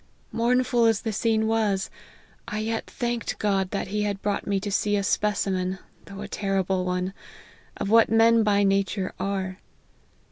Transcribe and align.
Mournful 0.31 0.85
as 0.85 1.01
the 1.03 1.13
scene 1.13 1.45
was, 1.45 1.91
I 2.47 2.57
yet 2.57 2.87
thanked 2.87 3.37
God 3.37 3.69
that 3.69 3.89
he 3.89 4.01
had 4.01 4.23
brought 4.23 4.47
me 4.47 4.59
to 4.61 4.71
see 4.71 4.95
a 4.95 5.03
specimen, 5.03 5.77
though 6.05 6.21
a 6.21 6.27
terrible 6.27 6.85
one, 6.85 7.13
of 7.77 7.91
what 7.91 8.09
men 8.09 8.41
by 8.41 8.63
nature 8.63 9.13
are. 9.19 9.59